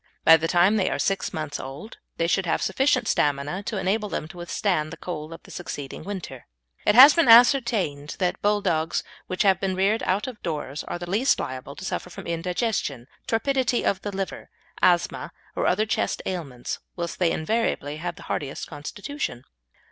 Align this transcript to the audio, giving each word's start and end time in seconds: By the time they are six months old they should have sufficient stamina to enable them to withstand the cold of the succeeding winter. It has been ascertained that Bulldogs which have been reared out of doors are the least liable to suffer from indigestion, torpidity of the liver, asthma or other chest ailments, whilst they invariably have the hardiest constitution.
By 0.25 0.35
the 0.35 0.47
time 0.47 0.77
they 0.77 0.89
are 0.89 0.97
six 0.97 1.31
months 1.31 1.59
old 1.59 1.97
they 2.17 2.25
should 2.25 2.47
have 2.47 2.59
sufficient 2.63 3.07
stamina 3.07 3.61
to 3.67 3.77
enable 3.77 4.09
them 4.09 4.27
to 4.29 4.37
withstand 4.37 4.89
the 4.89 4.97
cold 4.97 5.31
of 5.31 5.43
the 5.43 5.51
succeeding 5.51 6.03
winter. 6.03 6.47
It 6.87 6.95
has 6.95 7.13
been 7.13 7.27
ascertained 7.27 8.15
that 8.17 8.41
Bulldogs 8.41 9.03
which 9.27 9.43
have 9.43 9.59
been 9.59 9.75
reared 9.75 10.01
out 10.01 10.25
of 10.25 10.41
doors 10.41 10.83
are 10.85 10.97
the 10.97 11.07
least 11.07 11.39
liable 11.39 11.75
to 11.75 11.85
suffer 11.85 12.09
from 12.09 12.25
indigestion, 12.25 13.05
torpidity 13.27 13.85
of 13.85 14.01
the 14.01 14.11
liver, 14.11 14.49
asthma 14.81 15.33
or 15.55 15.67
other 15.67 15.85
chest 15.85 16.23
ailments, 16.25 16.79
whilst 16.95 17.19
they 17.19 17.29
invariably 17.29 17.97
have 17.97 18.15
the 18.15 18.23
hardiest 18.23 18.65
constitution. 18.65 19.43